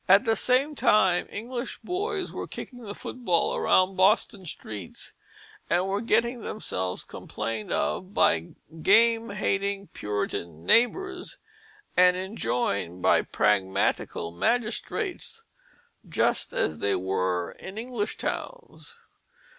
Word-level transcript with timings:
At 0.09 0.25
the 0.25 0.35
same 0.35 0.73
time 0.73 1.27
English 1.29 1.77
boys 1.83 2.33
were 2.33 2.47
kicking 2.47 2.81
the 2.81 2.95
foot 2.95 3.23
ball 3.23 3.55
around 3.55 3.97
Boston 3.97 4.47
streets, 4.47 5.13
and 5.69 5.85
were 5.87 6.01
getting 6.01 6.41
themselves 6.41 7.03
complained 7.03 7.71
of 7.71 8.11
by 8.11 8.53
game 8.81 9.29
hating 9.29 9.89
Puritan 9.89 10.65
neighbors, 10.65 11.37
and 11.95 12.17
enjoined 12.17 13.03
by 13.03 13.21
pragmatical 13.21 14.31
magistrates, 14.31 15.43
just 16.09 16.51
as 16.51 16.79
they 16.79 16.95
were 16.95 17.51
in 17.59 17.77
English 17.77 18.17
towns. 18.17 18.99